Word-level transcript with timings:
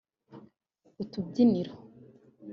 utubyiniro 1.01 1.71